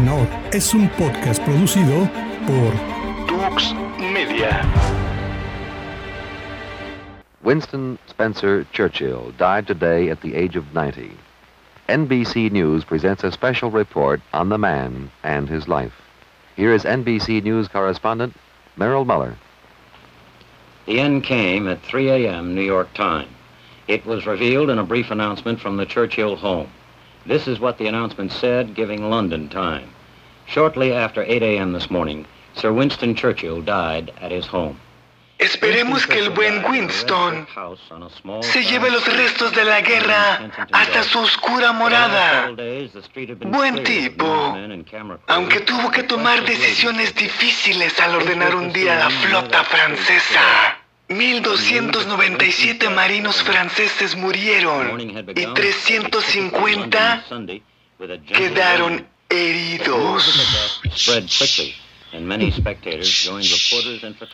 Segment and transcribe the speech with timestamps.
[0.00, 2.08] Tenor es un podcast producido
[2.46, 2.72] por
[3.26, 4.64] Tux Media.
[7.42, 11.10] Winston Spencer Churchill died today at the age of 90.
[11.90, 16.00] NBC News presents a special report on the man and his life.
[16.56, 18.34] Here is NBC News correspondent
[18.78, 19.36] Merrill Muller.
[20.86, 22.54] The end came at 3 a.m.
[22.54, 23.28] New York time.
[23.86, 26.70] It was revealed in a brief announcement from the Churchill home.
[27.26, 29.90] This is what the announcement said, giving London time.
[30.50, 31.72] Shortly after 8 a.m.
[31.72, 34.76] this morning, Sir Winston Churchill died at his home.
[35.38, 37.46] Esperemos que el buen Winston
[38.42, 42.50] se lleve los restos de la guerra hasta su oscura morada.
[43.46, 44.58] Buen tipo,
[45.28, 50.76] aunque tuvo que tomar decisiones difíciles al ordenar un día la flota francesa.
[51.08, 57.24] 1.297 marinos franceses murieron y 350
[58.26, 60.24] quedaron heridos.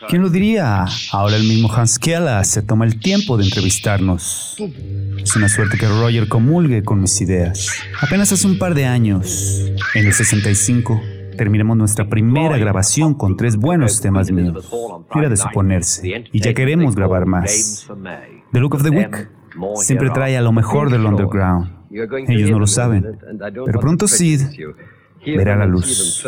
[0.09, 0.85] ¿Quién lo diría?
[1.11, 4.57] Ahora el mismo Hans Keller se toma el tiempo de entrevistarnos.
[5.21, 7.71] Es una suerte que Roger comulgue con mis ideas.
[8.01, 10.99] Apenas hace un par de años, en el 65,
[11.37, 14.67] terminamos nuestra primera grabación con tres buenos temas míos.
[15.13, 17.87] Era de suponerse, y ya queremos grabar más.
[18.53, 19.29] The Look of the Week
[19.75, 21.77] siempre trae a lo mejor del underground.
[22.27, 23.19] Ellos no lo saben,
[23.65, 24.41] pero pronto Sid
[25.35, 26.23] verá la luz,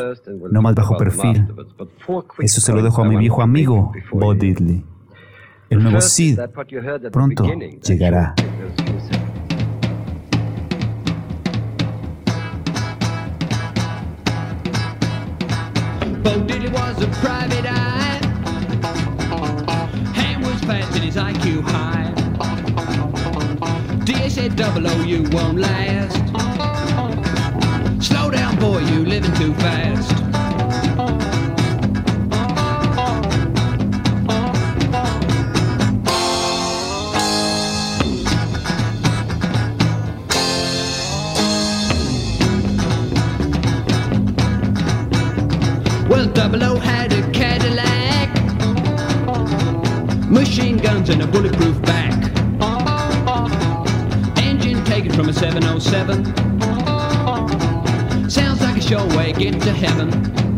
[0.51, 1.47] no más bajo perfil.
[2.39, 4.83] Eso se lo dejo a mi viejo amigo, Bo Diddley.
[5.69, 6.39] El nuevo Sid
[7.11, 7.45] pronto
[7.83, 8.33] llegará.
[16.23, 18.19] Bo Diddley was a private eye.
[20.15, 22.11] Ham was fast and his IQ high.
[24.05, 26.28] DA said double O you won't last.
[29.39, 30.11] Too fast.
[46.09, 48.29] Well, double O had a Cadillac,
[50.29, 52.13] machine guns and a bulletproof back.
[54.37, 56.48] Engine taken from a 707
[58.89, 60.48] your way, get to heaven.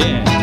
[0.00, 0.39] Yeah.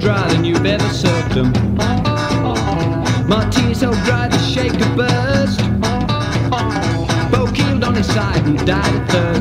[0.00, 1.52] dry, then you better serve them.
[3.28, 5.60] Martini's so dry to shake a burst.
[7.30, 9.39] Bo keeled on his side and died of thirst.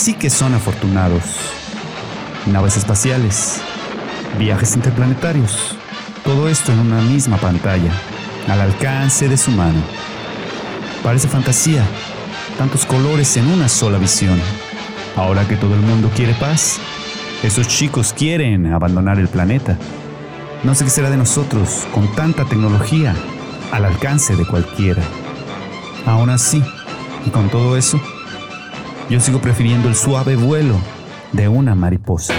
[0.00, 1.22] Sí que son afortunados.
[2.46, 3.60] Naves espaciales,
[4.38, 5.76] viajes interplanetarios,
[6.24, 7.92] todo esto en una misma pantalla,
[8.48, 9.78] al alcance de su mano.
[11.02, 11.84] Parece fantasía,
[12.56, 14.40] tantos colores en una sola visión.
[15.16, 16.78] Ahora que todo el mundo quiere paz,
[17.42, 19.76] esos chicos quieren abandonar el planeta.
[20.64, 23.14] No sé qué será de nosotros con tanta tecnología
[23.70, 25.02] al alcance de cualquiera.
[26.06, 26.62] Aún así,
[27.26, 28.00] y con todo eso,
[29.10, 30.76] yo sigo prefiriendo el suave vuelo
[31.32, 32.32] de una mariposa.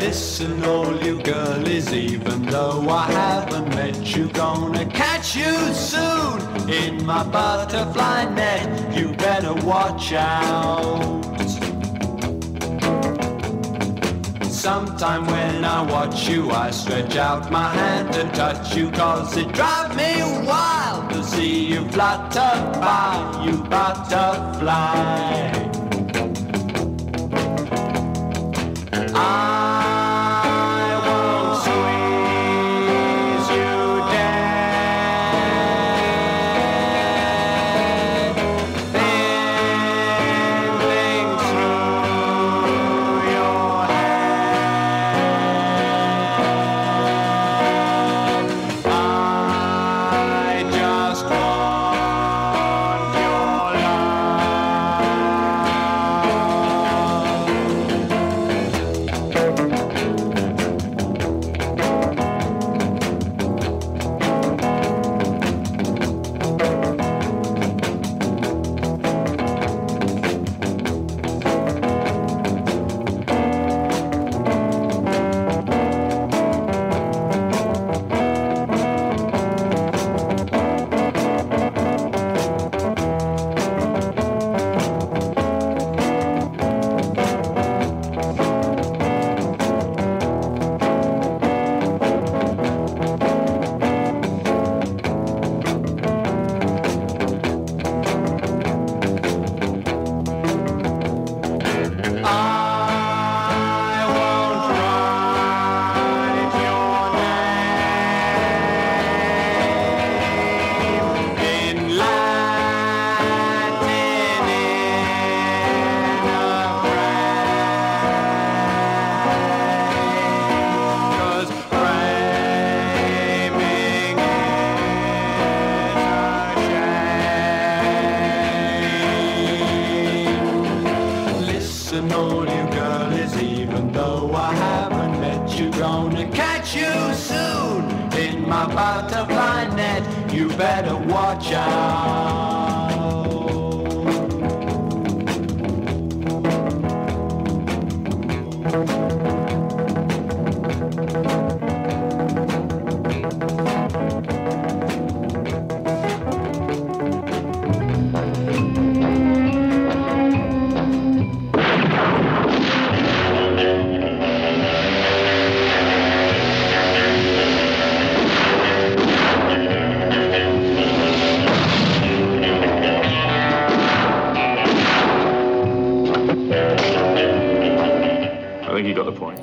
[0.00, 7.06] Listen, all you girlies, even though I haven't met you, gonna catch you soon in
[7.06, 8.96] my butterfly net.
[8.96, 10.77] You better watch out.
[14.98, 19.52] Sometime when I watch you, I stretch out my hand to touch you, cause it
[19.52, 22.50] drives me wild to see you flutter
[22.80, 24.72] by, you butterfly.
[29.14, 29.67] I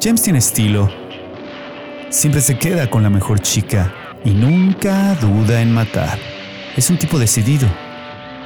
[0.06, 0.88] James tiene estilo.
[2.12, 3.92] Siempre se queda con la mejor chica
[4.24, 6.20] y nunca duda en matar.
[6.78, 7.68] Es un tipo decidido,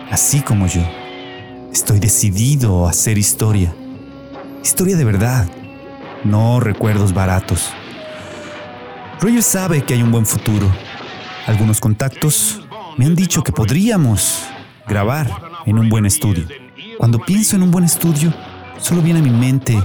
[0.09, 0.81] así como yo.
[1.69, 3.75] Estoy decidido a hacer historia.
[4.63, 5.49] Historia de verdad,
[6.23, 7.73] no recuerdos baratos.
[9.19, 10.73] Roger sabe que hay un buen futuro.
[11.45, 12.61] Algunos contactos
[12.95, 14.45] me han dicho que podríamos
[14.87, 15.29] grabar
[15.65, 16.47] en un buen estudio.
[16.97, 18.33] Cuando pienso en un buen estudio,
[18.79, 19.77] solo viene a mi mente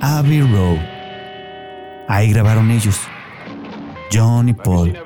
[0.00, 0.89] Abbey Road.
[2.10, 3.02] Ahí grabaron ellos.
[4.12, 4.98] John y Paul.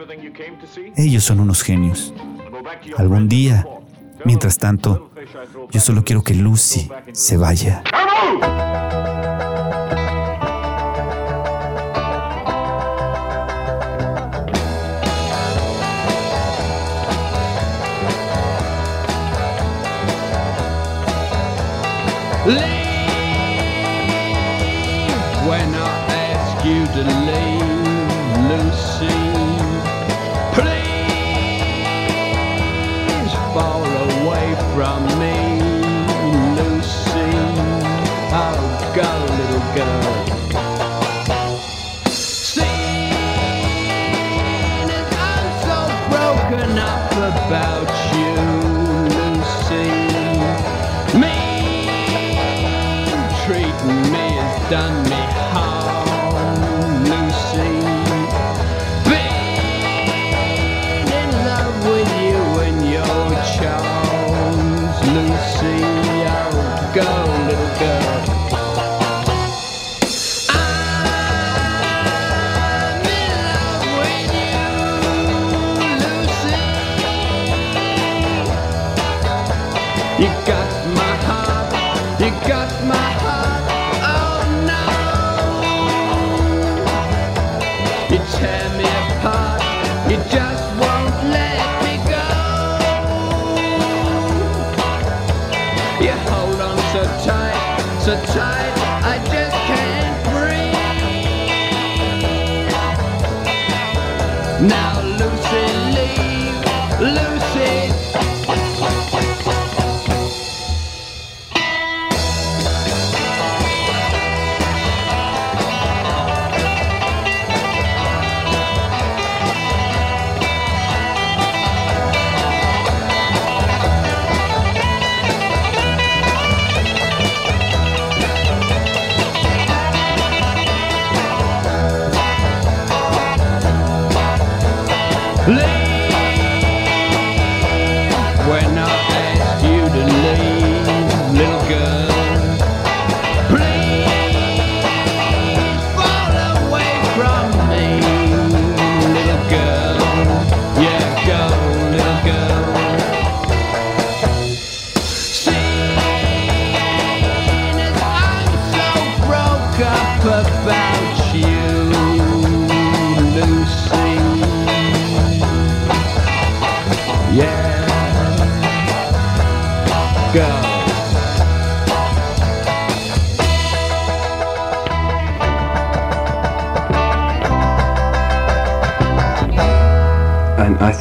[0.97, 2.15] Ellos son unos genios.
[2.97, 3.67] Algún día,
[4.25, 5.11] mientras tanto,
[5.71, 7.83] yo solo quiero que Lucy se vaya.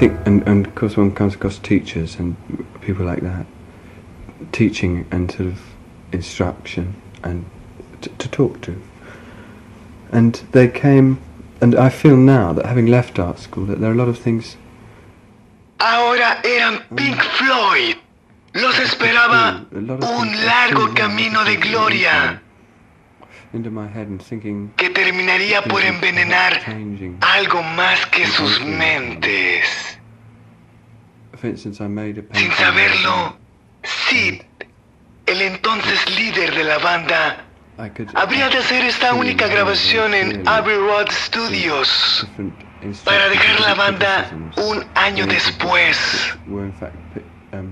[0.08, 2.36] Think, and, and of course, one comes across teachers and
[2.82, 3.46] people like that,
[4.52, 5.62] teaching and sort of
[6.12, 7.46] instruction and
[8.02, 8.82] t- to talk to.
[10.12, 11.20] And they came,
[11.62, 14.20] and I feel now that having left art school, that there are a lot of
[14.20, 14.58] things
[15.80, 16.96] Ahora eran mm.
[16.96, 17.98] Pink Floyd.
[18.54, 22.42] Los esperaba a lot of un largo camino de gloria.
[23.52, 26.62] Into my head and thinking que terminaría por envenenar
[27.22, 29.93] algo más que sus mentes.
[31.44, 33.38] Sin saberlo,
[33.84, 34.42] Sid,
[35.26, 37.44] el entonces líder de la banda,
[38.14, 42.26] habría de hacer esta única grabación en Abbey Road Studios
[43.04, 46.34] para dejar la banda un año después.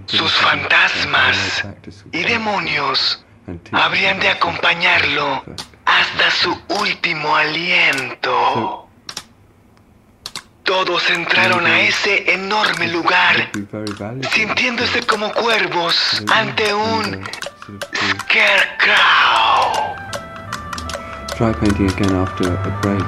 [0.07, 1.65] Sus fantasmas
[2.11, 3.25] y demonios
[3.71, 5.43] habrían de acompañarlo
[5.85, 8.90] hasta su último aliento.
[10.63, 13.51] Todos entraron a ese enorme lugar
[14.31, 17.23] sintiéndose como cuervos ante un
[18.19, 19.95] scarecrow.
[21.37, 23.01] Try painting again after a break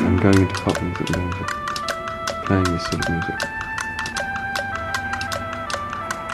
[0.00, 3.38] um, going into pop music to playing this sort of music.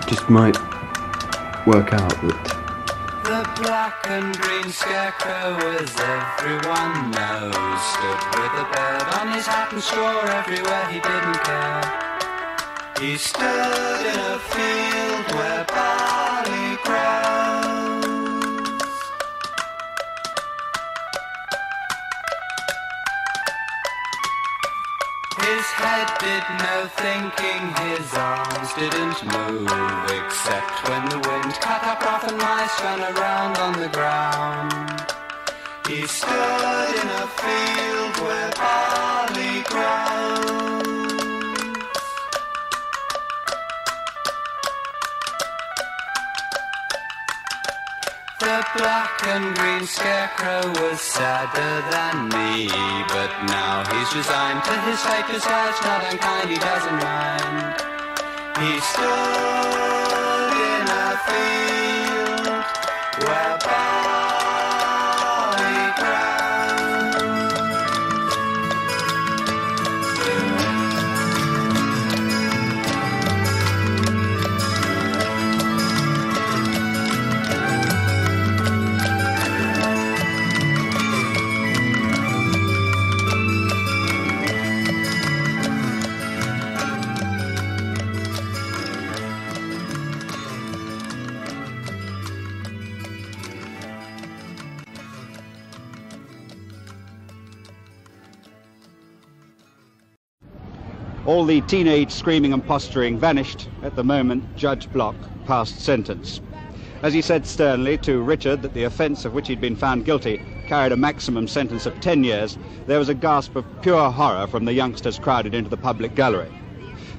[0.08, 0.56] Just might
[1.66, 2.63] work out that
[3.24, 9.72] The black and green scarecrow, as everyone knows, stood with a bird on his hat
[9.72, 11.84] and straw everywhere he didn't care.
[13.00, 17.43] He stood in a field where barley grows.
[25.74, 29.66] Head did no thinking, his arms didn't move,
[30.18, 34.94] except when the wind cut up rough and mice ran around on the ground.
[35.88, 40.83] He stood in a field where barley grows.
[48.44, 52.68] The black and green scarecrow was sadder than me,
[53.08, 55.24] but now he's resigned to his fate.
[55.32, 57.80] Besides, not unkind, he doesn't mind.
[58.60, 61.63] He stood in a field
[101.26, 105.16] All the teenage screaming and posturing vanished at the moment Judge Block
[105.46, 106.42] passed sentence.
[107.02, 110.42] As he said sternly to Richard that the offence of which he'd been found guilty
[110.66, 114.66] carried a maximum sentence of 10 years, there was a gasp of pure horror from
[114.66, 116.52] the youngsters crowded into the public gallery.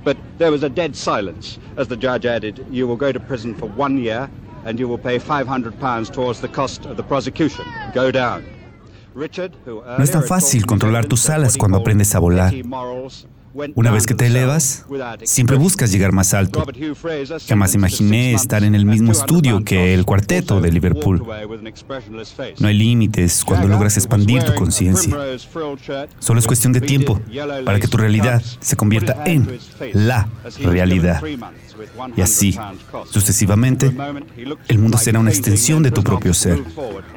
[0.03, 3.55] But there was a dead silence as the judge added, You will go to prison
[3.55, 4.29] for one year
[4.65, 7.65] and you will pay 500 pounds towards the cost of the prosecution.
[7.91, 8.45] Go down.
[9.15, 12.51] Richard, who no es tan fácil controlar tus alas cuando aprendes a volar.
[13.75, 14.85] Una vez que te elevas,
[15.23, 16.65] siempre buscas llegar más alto.
[17.47, 21.23] Jamás imaginé estar en el mismo estudio que el cuarteto de Liverpool.
[22.59, 25.15] No hay límites cuando logras expandir tu conciencia.
[26.19, 27.21] Solo es cuestión de tiempo
[27.63, 29.47] para que tu realidad se convierta en
[29.93, 30.27] la
[30.61, 31.23] realidad.
[32.15, 32.57] Y así,
[33.09, 33.95] sucesivamente,
[34.67, 36.61] el mundo será una extensión de tu propio ser,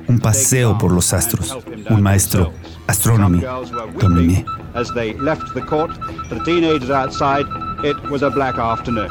[0.07, 1.59] un paseo por los astros,
[1.91, 2.53] un maestro,
[2.89, 4.47] astronomy, domine.
[4.75, 5.91] As they left the court,
[6.29, 7.47] the teenagers outside,
[7.85, 9.11] it was a black afternoon.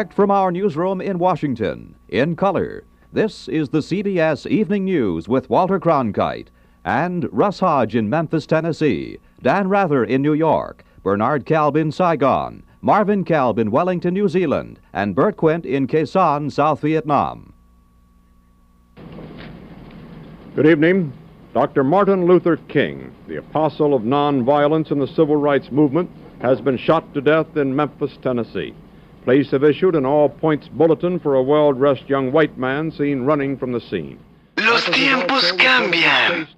[0.00, 5.50] Direct from our newsroom in Washington, in color, this is the CBS Evening News with
[5.50, 6.46] Walter Cronkite
[6.86, 12.62] and Russ Hodge in Memphis, Tennessee, Dan Rather in New York, Bernard Kalb in Saigon,
[12.80, 17.52] Marvin Kalb in Wellington, New Zealand, and Bert Quint in Sanh, South Vietnam.
[20.56, 21.12] Good evening.
[21.52, 21.84] Dr.
[21.84, 26.08] Martin Luther King, the apostle of nonviolence in the civil rights movement,
[26.40, 28.74] has been shot to death in Memphis, Tennessee.
[29.24, 33.22] Police have issued an all points bulletin for a well dressed young white man seen
[33.22, 34.18] running from the scene.
[34.56, 36.48] Los tiempos cambian.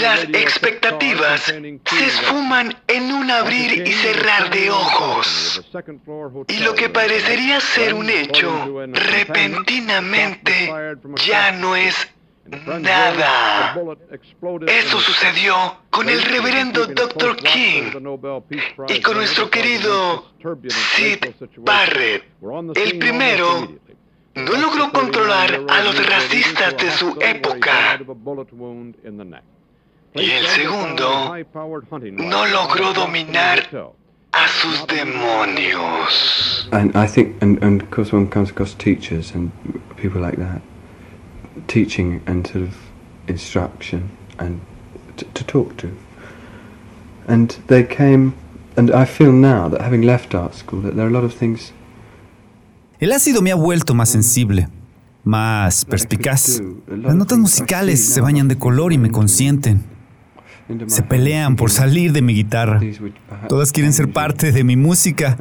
[0.00, 5.62] Las expectativas se esfuman en un abrir y cerrar de ojos.
[6.48, 8.50] Y lo que parecería ser un hecho,
[8.92, 10.70] repentinamente
[11.26, 11.94] ya no es
[12.46, 13.74] nada.
[14.66, 15.54] Eso sucedió
[15.90, 17.36] con el reverendo Dr.
[17.36, 17.92] King
[18.88, 20.32] y con nuestro querido
[20.96, 21.18] Sid
[21.58, 22.24] Barrett.
[22.74, 23.68] El primero
[24.34, 27.98] no logró controlar a los racistas de su época.
[30.14, 31.34] Y el segundo
[32.12, 33.68] no logró dominar
[34.32, 36.68] a sus demonios.
[36.72, 39.52] And I think, and, and of course, one comes across teachers and
[39.96, 40.62] people like that,
[41.66, 42.74] teaching and sort of
[43.28, 44.60] instruction and
[45.16, 45.88] t- to talk to.
[47.28, 48.32] And they came,
[48.76, 51.34] and I feel now that having left art school, that there are a lot of
[51.34, 51.72] things
[53.02, 54.68] El ácido me ha vuelto más sensible,
[55.24, 56.62] más perspicaz.
[56.86, 59.82] Las notas musicales se bañan de color y me consienten.
[60.86, 62.80] Se pelean por salir de mi guitarra.
[63.48, 65.36] Todas quieren ser parte de mi música.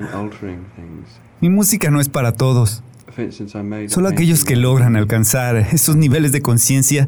[1.39, 2.82] Mi música no es para todos.
[3.88, 7.08] Solo aquellos que logran alcanzar esos niveles de conciencia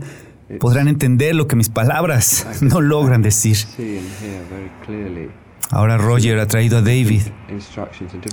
[0.60, 3.58] podrán entender lo que mis palabras no logran decir.
[5.70, 7.22] Ahora Roger ha traído a David.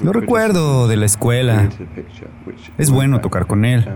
[0.03, 1.71] Lo recuerdo de la escuela.
[2.77, 3.87] Es bueno tocar con él.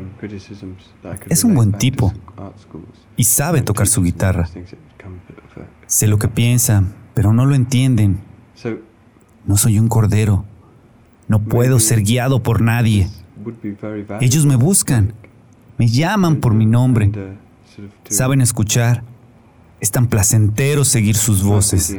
[1.28, 2.14] Es un buen tipo.
[3.16, 4.48] Y sabe tocar su guitarra.
[5.87, 8.20] Sé lo que piensa, pero no lo entienden.
[9.44, 10.44] No soy un cordero.
[11.28, 13.08] No puedo ser guiado por nadie.
[14.20, 15.14] Ellos me buscan.
[15.78, 17.11] Me llaman por mi nombre.
[18.09, 19.02] Saben escuchar.
[19.80, 21.96] Es tan placentero seguir sus voces.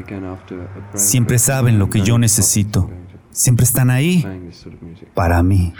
[0.95, 2.89] Siempre saben lo que yo necesito.
[3.31, 4.25] Siempre están ahí
[5.13, 5.73] para mí.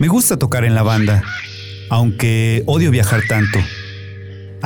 [0.00, 1.22] Me gusta tocar en la banda,
[1.90, 3.58] aunque odio viajar tanto.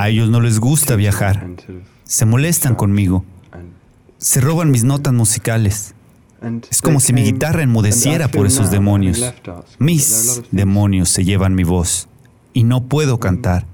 [0.00, 1.46] A ellos no les gusta viajar.
[2.04, 3.22] Se molestan conmigo.
[4.16, 5.94] Se roban mis notas musicales.
[6.70, 9.22] Es como si mi guitarra enmudeciera por esos demonios.
[9.78, 12.08] Mis demonios se llevan mi voz
[12.54, 13.66] y no puedo cantar.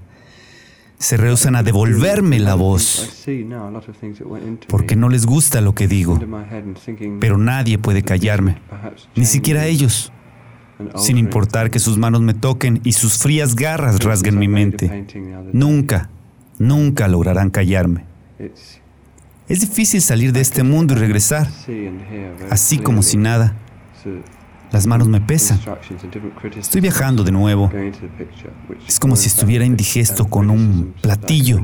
[0.99, 3.25] Se rehusan a devolverme la voz
[4.67, 6.19] porque no les gusta lo que digo.
[7.21, 8.57] Pero nadie puede callarme,
[9.15, 10.11] ni siquiera ellos,
[10.97, 15.05] sin importar que sus manos me toquen y sus frías garras rasguen mi mente.
[15.53, 16.09] Nunca,
[16.57, 18.05] nunca lograrán callarme.
[19.47, 21.47] Es difícil salir de este mundo y regresar,
[22.49, 23.55] así como si nada.
[24.71, 25.59] Las manos me pesan.
[26.57, 27.71] Estoy viajando de nuevo.
[28.87, 31.61] Es como si estuviera indigesto con un platillo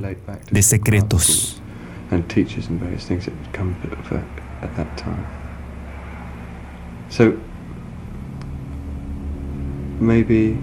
[0.51, 1.61] de secretos.
[9.99, 10.57] Maybe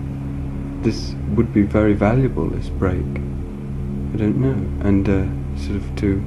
[0.83, 3.07] this would be very valuable, this break.
[4.12, 4.87] I don't know.
[4.87, 5.27] And uh,
[5.59, 6.23] sort of to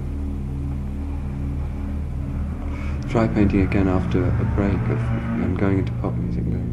[3.09, 4.99] try painting again after a break of
[5.41, 6.72] and going into pop music, going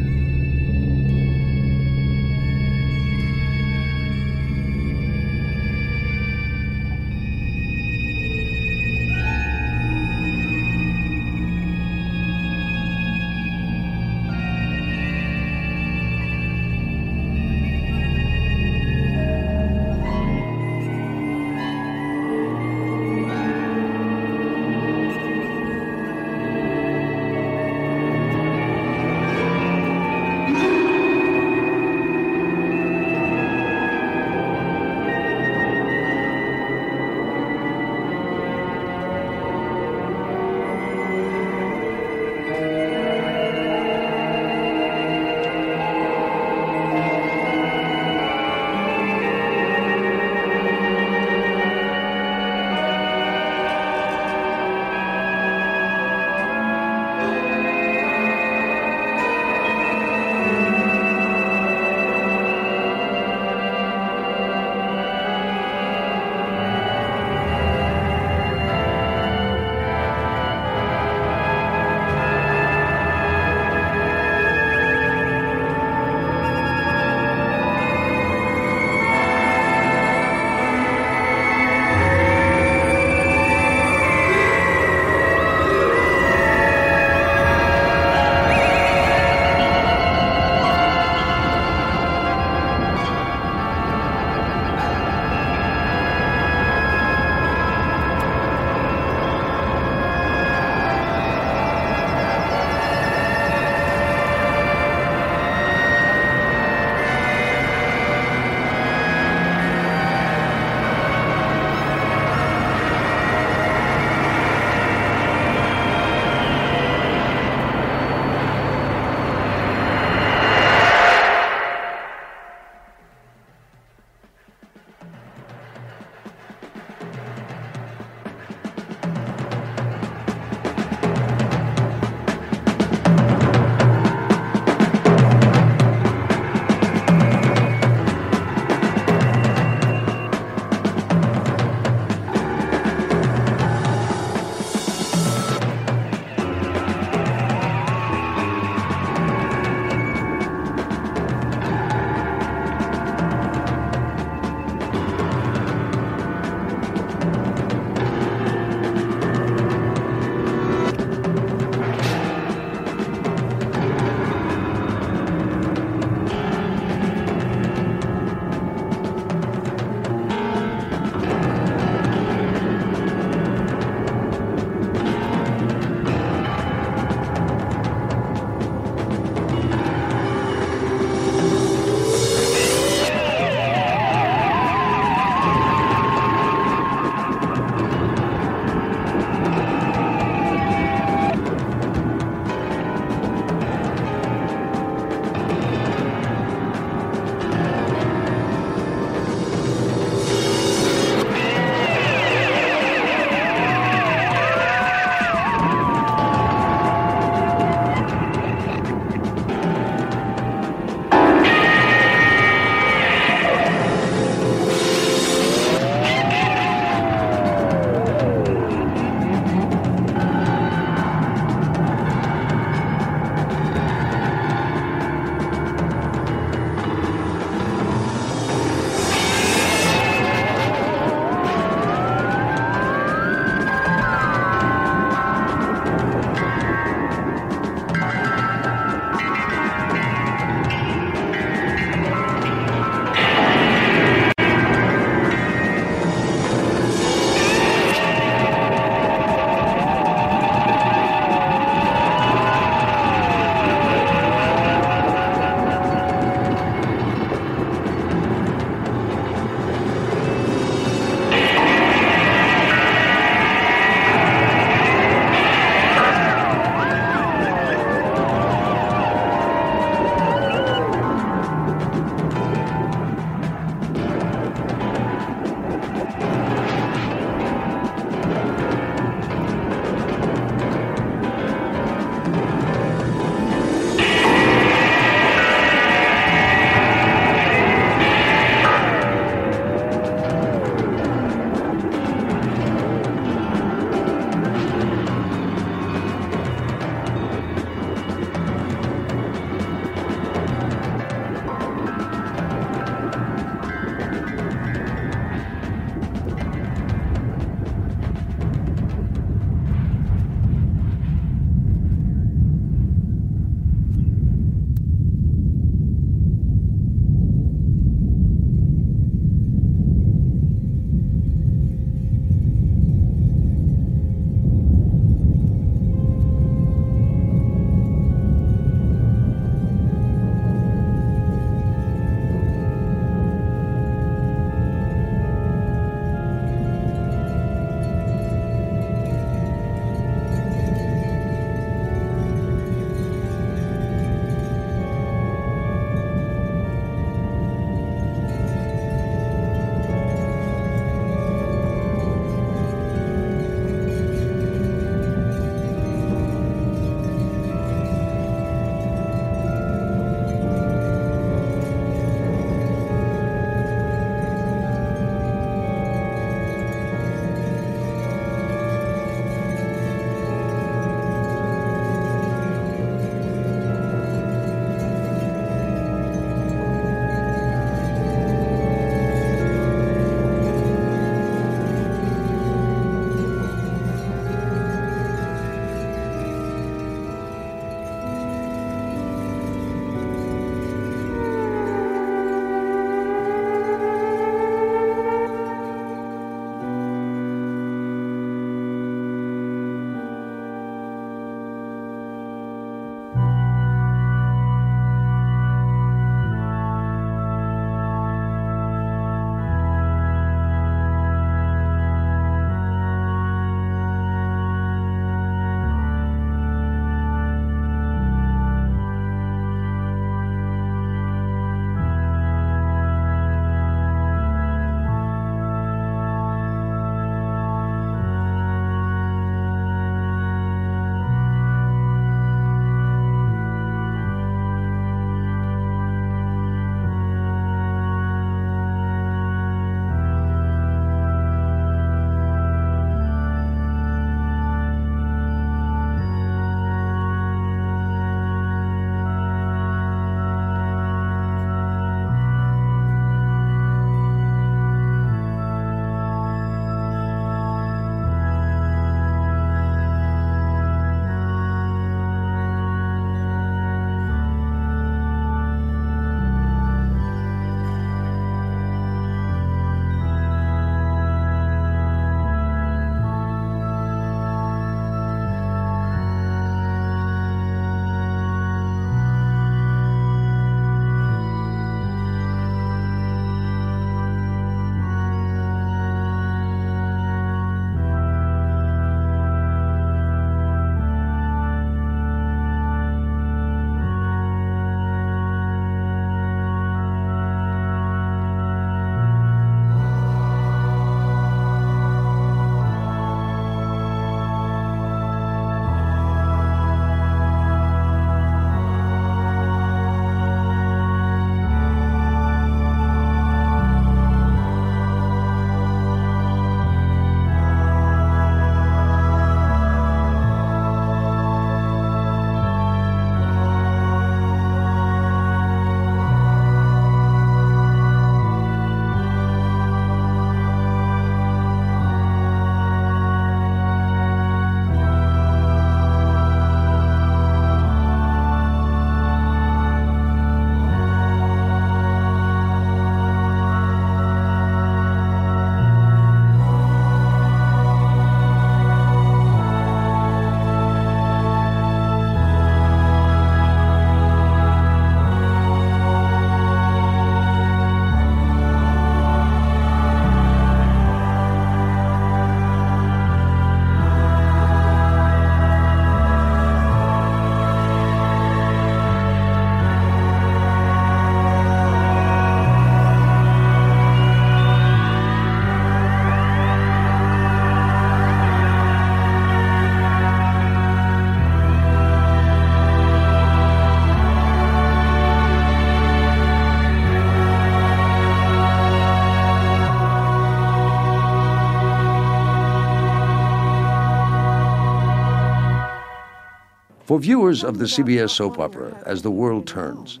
[596.88, 600.00] For viewers of the CBS soap opera As the World Turns,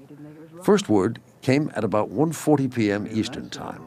[0.62, 3.06] first word came at about 1:40 p.m.
[3.12, 3.82] Eastern Time.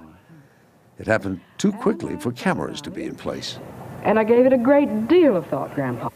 [0.99, 3.57] It happened too quickly for cameras to be in place.
[4.03, 6.09] And I gave it a great deal of thought, Grandpa.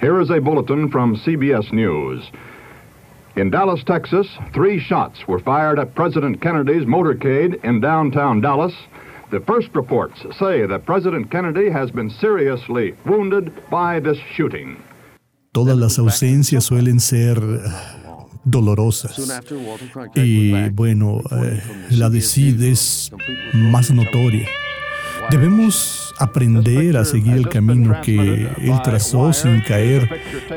[0.00, 2.30] Here is a bulletin from CBS News.
[3.36, 8.74] In Dallas, Texas, three shots were fired at President Kennedy's motorcade in downtown Dallas.
[9.30, 14.82] The first reports say that President Kennedy has been seriously wounded by this shooting.
[15.52, 17.38] Todas las ausencias suelen ser
[18.42, 19.20] dolorosas.
[20.14, 23.12] Y bueno, eh, la de Sid es
[23.52, 24.48] más notoria.
[25.30, 30.08] Debemos aprender a seguir el camino que él trazó sin caer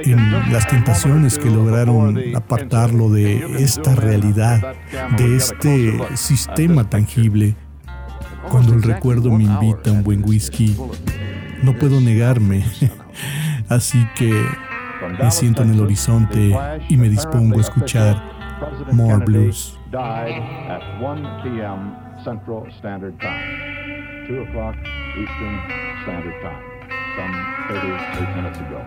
[0.03, 4.75] en las tentaciones que lograron apartarlo de esta realidad,
[5.17, 7.57] de este sistema tangible.
[8.49, 10.73] Cuando el recuerdo me invita a un buen whisky,
[11.63, 12.63] no puedo negarme.
[13.69, 14.45] Así que
[15.21, 16.55] me siento en el horizonte
[16.89, 18.21] y me dispongo a escuchar
[18.91, 19.79] More Blues.
[24.27, 24.75] 2 o'clock
[25.15, 25.59] Eastern
[26.01, 26.63] Standard Time,
[27.15, 27.31] some
[27.69, 28.81] 38 minutes ago.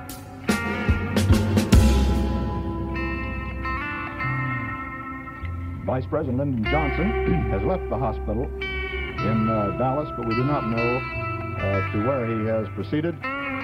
[5.86, 7.08] Vice President Lyndon Johnson
[7.50, 12.26] has left the hospital in uh, Dallas, but we do not know uh, to where
[12.26, 13.14] he has proceeded.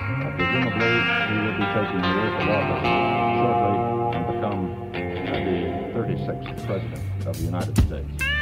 [0.04, 0.92] Uh, presumably,
[1.30, 2.84] he will be taking the oath of office
[3.40, 3.74] shortly
[4.14, 5.56] and become the
[5.96, 8.33] 36th President of the United States.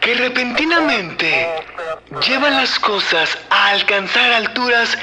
[0.00, 1.64] Que repentinamente
[2.26, 4.96] llevan las cosas a alcanzar alturas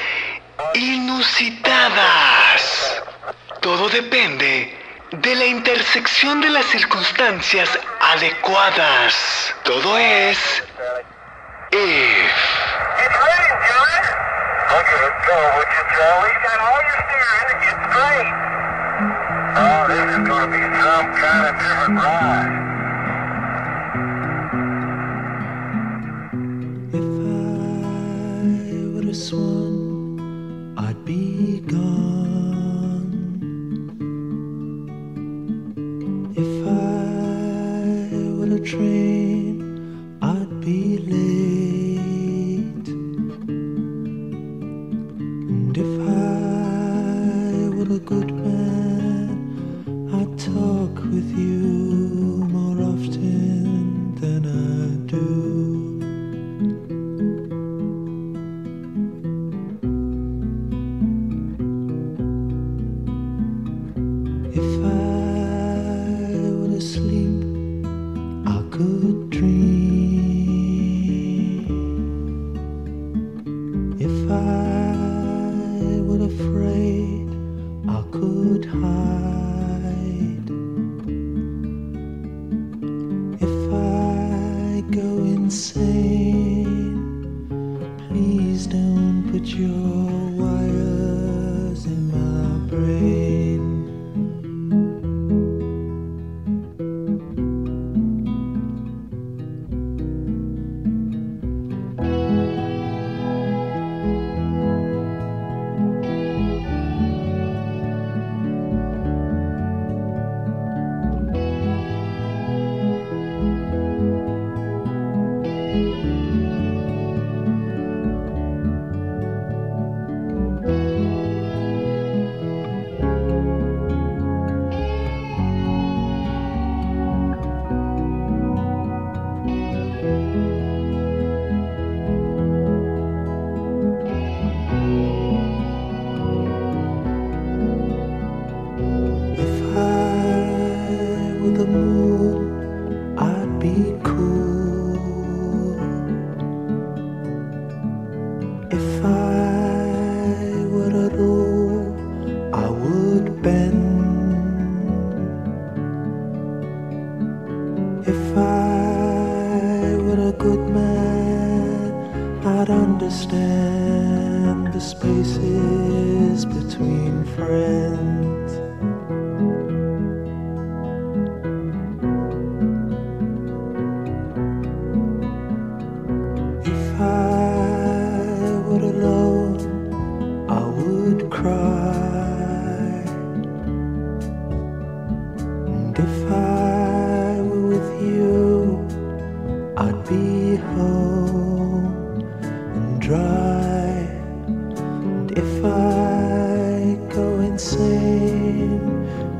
[0.74, 1.92] inusitadas.
[3.60, 4.76] Todo depende
[5.10, 7.68] de la intersección de las circunstancias
[8.00, 9.54] adecuadas.
[9.64, 10.38] Todo es
[11.70, 12.32] if.
[38.78, 39.05] I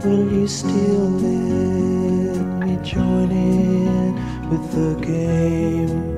[0.06, 4.14] will you still let me join in
[4.48, 6.15] with the game?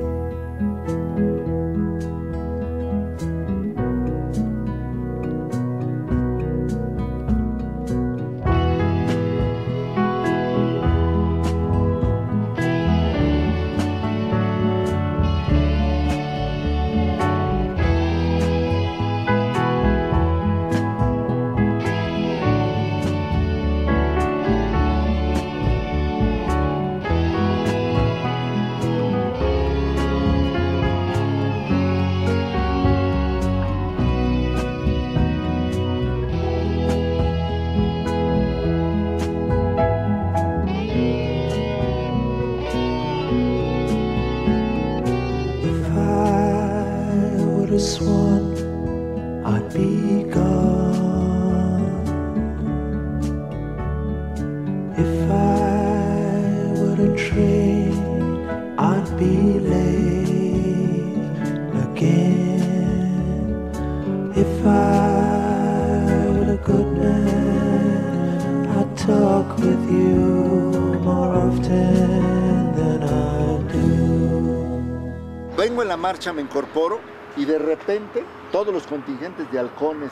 [75.98, 77.00] Marcha, me incorporo
[77.36, 80.10] y de repente todos los contingentes de halcones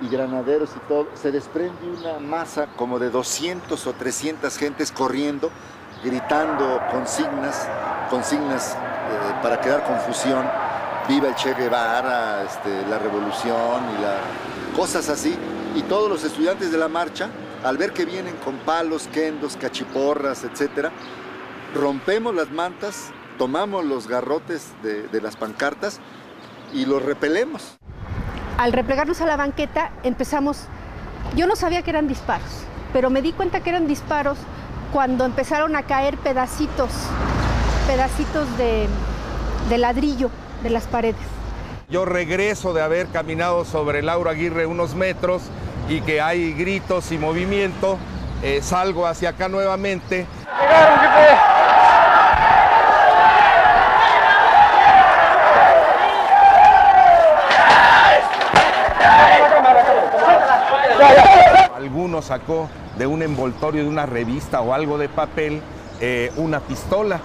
[0.00, 5.50] y granaderos y todo, se desprende una masa como de 200 o 300 gentes corriendo,
[6.04, 7.68] gritando consignas,
[8.10, 10.46] consignas eh, para crear confusión,
[11.08, 14.18] viva el Che Guevara, este, la revolución y la,
[14.76, 15.36] cosas así.
[15.74, 17.28] Y todos los estudiantes de la marcha,
[17.64, 20.92] al ver que vienen con palos, kendos, cachiporras, etcétera,
[21.74, 26.00] rompemos las mantas, tomamos los garrotes de, de las pancartas
[26.74, 27.78] y los repelemos.
[28.58, 30.64] Al replegarnos a la banqueta empezamos,
[31.36, 32.50] yo no sabía que eran disparos,
[32.92, 34.36] pero me di cuenta que eran disparos
[34.92, 36.90] cuando empezaron a caer pedacitos,
[37.86, 38.88] pedacitos de,
[39.68, 40.30] de ladrillo
[40.62, 41.20] de las paredes.
[41.88, 45.42] Yo regreso de haber caminado sobre Laura Aguirre unos metros
[45.88, 47.96] y que hay gritos y movimiento,
[48.42, 50.26] eh, salgo hacia acá nuevamente.
[62.08, 65.60] Alguno sacó de un envoltorio de una revista o algo de papel
[66.00, 67.20] eh, una pistola.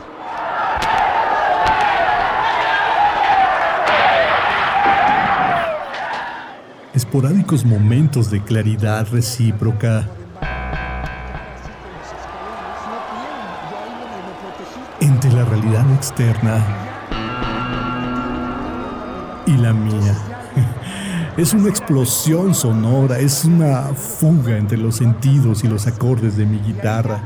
[6.94, 10.10] Esporádicos momentos de claridad recíproca.
[15.00, 16.58] Entre la realidad externa
[19.46, 20.33] y la mía.
[21.36, 26.60] Es una explosión sonora, es una fuga entre los sentidos y los acordes de mi
[26.60, 27.24] guitarra.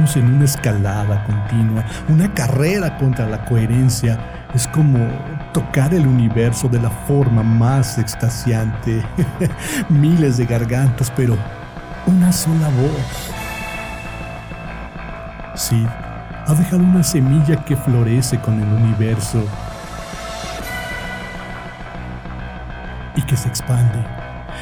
[0.00, 4.18] En una escalada continua, una carrera contra la coherencia.
[4.54, 4.98] Es como
[5.52, 9.04] tocar el universo de la forma más extasiante.
[9.90, 11.36] Miles de gargantas, pero
[12.06, 13.30] una sola voz.
[15.54, 15.86] Sí,
[16.46, 19.44] ha dejado una semilla que florece con el universo
[23.16, 24.02] y que se expande.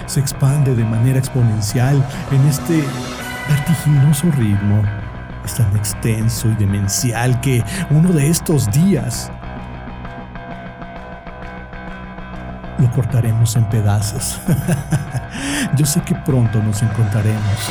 [0.06, 2.82] Se expande de manera exponencial en este
[3.48, 4.82] vertiginoso ritmo.
[5.48, 9.32] Es tan extenso y demencial que uno de estos días
[12.78, 14.42] lo cortaremos en pedazos.
[15.74, 17.70] Yo sé que pronto nos encontraremos.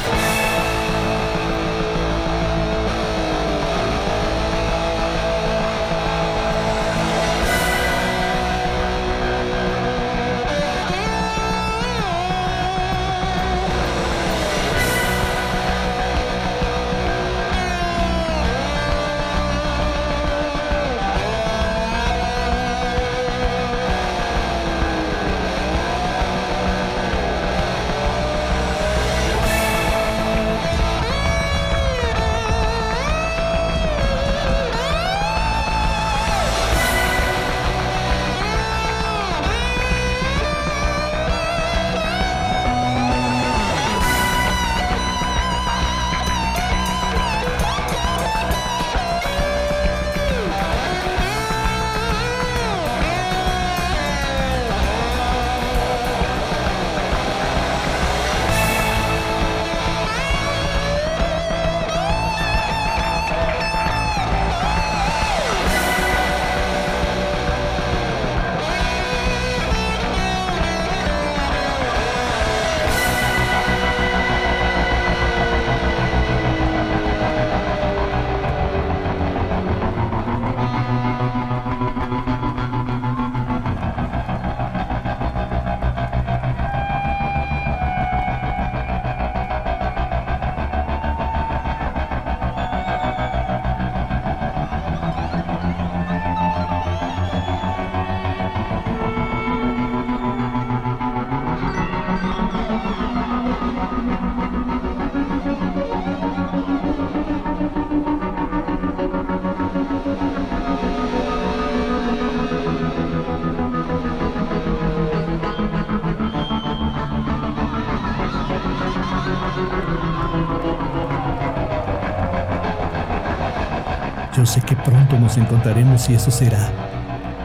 [125.40, 126.70] Encontraremos y eso será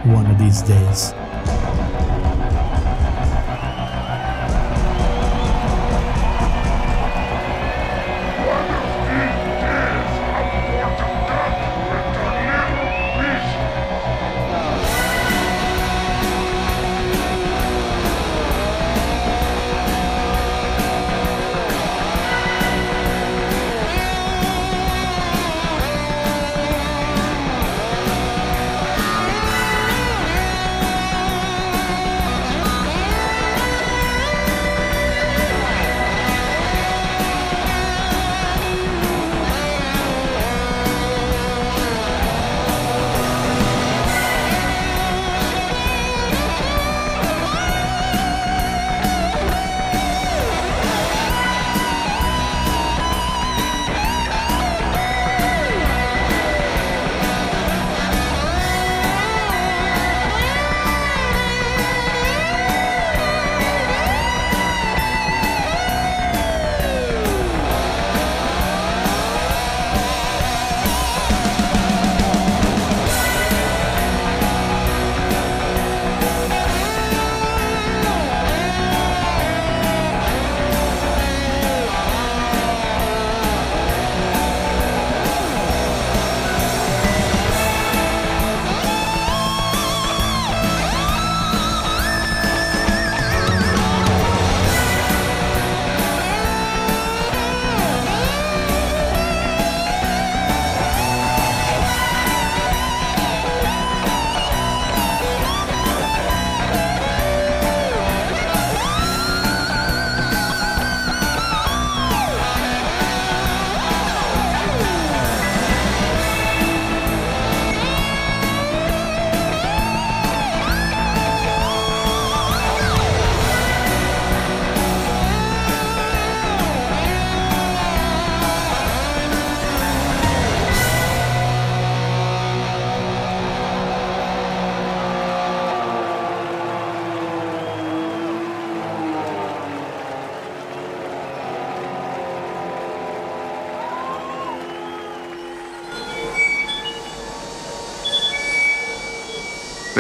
[0.05, 1.15] one of these days.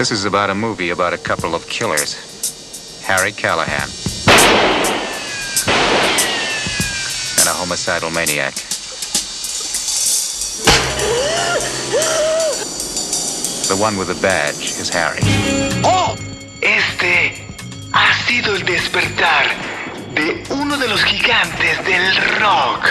[0.02, 2.16] This is about a movie about a couple of killers.
[3.06, 3.88] Harry Callahan.
[7.38, 8.52] And a homicidal maniac.
[13.68, 15.20] The one with the badge is Harry.
[15.84, 16.16] ¡Oh!
[16.60, 17.46] Este
[17.92, 19.54] ha sido el despertar
[20.16, 22.88] de uno de los gigantes del rock.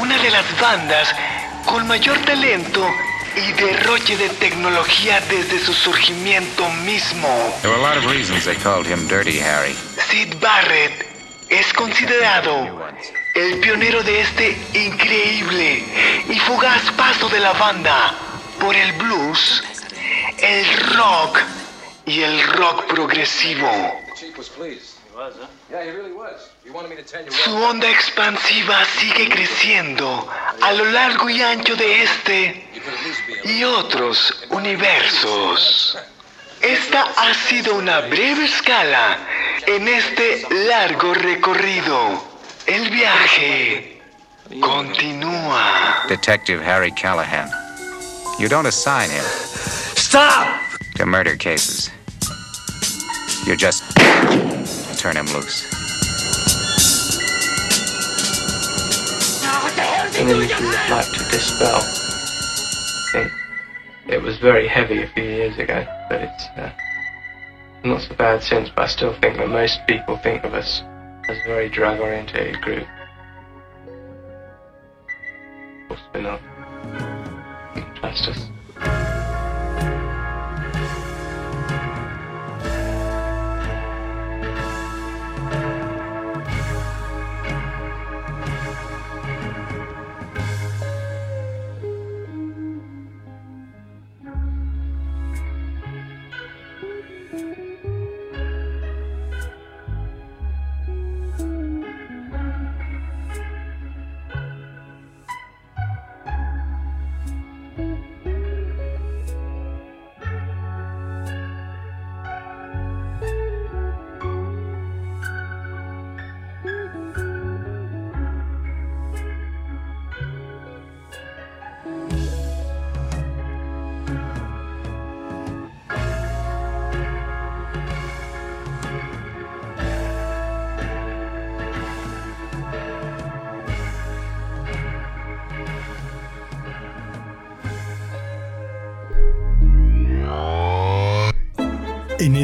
[0.00, 1.14] Una de las bandas
[1.64, 2.84] con mayor talento
[3.36, 7.28] y derroche de tecnología desde su surgimiento mismo.
[7.62, 9.74] There were a lot of reasons they called him Dirty Harry.
[10.10, 11.06] Sid Barrett
[11.48, 12.82] es considerado
[13.34, 15.84] el pionero de este increíble
[16.28, 18.14] y fugaz paso de la banda
[18.60, 19.62] por el blues,
[20.38, 21.38] el rock
[22.06, 23.68] y el rock progresivo.
[27.30, 30.28] Su onda expansiva sigue creciendo
[30.60, 32.66] a lo largo y ancho de este
[33.44, 35.96] y otros universos.
[36.60, 39.18] Esta ha sido una breve escala
[39.66, 42.22] en este largo recorrido.
[42.66, 44.00] El viaje
[44.60, 46.04] continúa.
[46.08, 47.50] Detective Harry Callahan.
[48.38, 49.24] You don't assign him.
[49.96, 50.46] Stop!
[50.96, 51.90] To murder cases.
[53.46, 53.82] You just
[55.02, 55.64] turn him loose.
[60.16, 61.82] An image we would like to dispel.
[63.14, 63.32] It,
[64.06, 66.70] it was very heavy a few years ago, but it's uh,
[67.82, 70.82] not so bad since, but I still think that most people think of us
[71.28, 72.86] as a very drug-oriented group.
[75.80, 76.40] Of course, we're not.